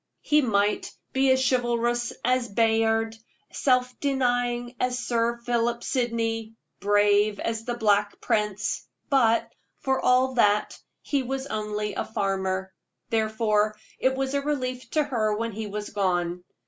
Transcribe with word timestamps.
He 0.23 0.41
might 0.41 0.91
be 1.13 1.29
as 1.31 1.47
chivalrous 1.47 2.11
as 2.25 2.47
Bayard, 2.49 3.15
self 3.51 3.99
denying 3.99 4.73
as 4.79 4.97
Sir 4.97 5.37
Philip 5.45 5.83
Sydney, 5.83 6.55
brave 6.79 7.39
as 7.39 7.65
the 7.65 7.75
Black 7.75 8.19
Prince, 8.19 8.87
but, 9.11 9.51
for 9.77 9.99
all 10.01 10.33
that, 10.33 10.75
he 11.03 11.21
was 11.21 11.45
only 11.45 11.93
a 11.93 12.03
farmer. 12.03 12.73
Therefore 13.11 13.75
it 13.99 14.15
was 14.15 14.33
a 14.33 14.41
relief 14.41 14.89
to 14.89 15.03
her 15.03 15.35
when 15.37 15.51
he 15.51 15.67
was 15.67 15.91
gone. 15.91 16.45